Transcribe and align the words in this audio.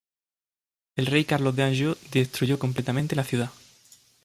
El 0.95 1.05
rey 1.05 1.25
Carlos 1.25 1.55
de 1.55 1.61
Anjou 1.61 1.95
destruyó 2.11 2.57
completamente 2.57 3.15
la 3.15 3.23
ciudad. 3.23 3.51